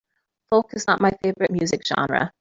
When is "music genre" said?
1.51-2.33